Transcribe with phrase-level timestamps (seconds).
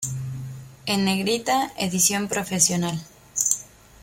[0.87, 3.05] En negrita: edición profesional.